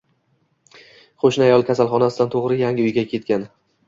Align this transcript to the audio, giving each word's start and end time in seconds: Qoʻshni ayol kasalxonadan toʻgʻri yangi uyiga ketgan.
Qoʻshni 1.23 1.45
ayol 1.47 1.65
kasalxonadan 1.67 2.31
toʻgʻri 2.37 2.57
yangi 2.63 2.83
uyiga 2.87 3.05
ketgan. 3.13 3.45